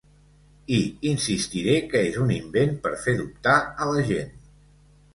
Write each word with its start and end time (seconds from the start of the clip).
I 0.77 0.79
insistiré 1.09 1.77
que 1.93 2.03
és 2.07 2.19
un 2.25 2.33
invent 2.39 2.75
per 2.87 2.97
fer 3.05 3.17
dubtar 3.23 3.63
a 3.87 3.93
la 3.95 4.11
gent. 4.13 4.37